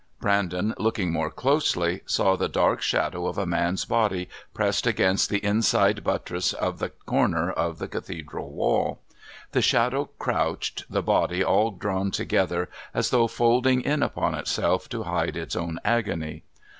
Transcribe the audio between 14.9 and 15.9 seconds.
hide its own